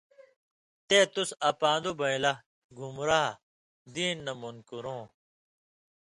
[0.87, 2.33] تے تُس، اپان٘دُو بېن٘لہ
[2.77, 3.39] (گُمراہ)
[3.93, 5.05] (دین نہ) منکُرؤں،